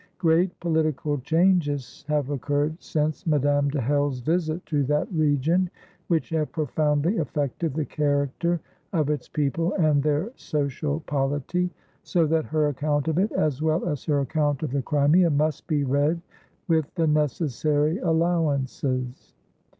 Great 0.17 0.59
political 0.59 1.19
changes 1.19 2.05
have 2.07 2.31
occurred 2.31 2.75
since 2.81 3.27
Madame 3.27 3.69
de 3.69 3.79
Hell's 3.79 4.19
visit 4.19 4.65
to 4.65 4.83
that 4.83 5.07
region, 5.13 5.69
which 6.07 6.31
have 6.31 6.51
profoundly 6.51 7.19
affected 7.19 7.75
the 7.75 7.85
character 7.85 8.59
of 8.93 9.11
its 9.11 9.29
people 9.29 9.75
and 9.75 10.01
their 10.01 10.31
social 10.35 11.01
polity; 11.01 11.69
so 12.01 12.25
that 12.25 12.45
her 12.45 12.69
account 12.69 13.07
of 13.07 13.19
it, 13.19 13.31
as 13.33 13.61
well 13.61 13.87
as 13.87 14.03
her 14.05 14.21
account 14.21 14.63
of 14.63 14.71
the 14.71 14.81
Crimea, 14.81 15.29
must 15.29 15.67
be 15.67 15.83
read 15.83 16.19
with 16.67 16.91
the 16.95 17.05
necessary 17.05 17.99
allowances. 17.99 19.35